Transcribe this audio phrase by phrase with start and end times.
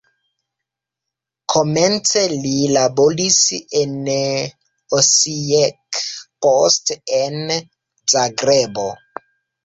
[1.55, 3.37] Komence li laboris
[3.81, 3.93] en
[5.01, 5.99] Osijek,
[6.47, 7.45] poste en
[8.15, 8.87] Zagrebo.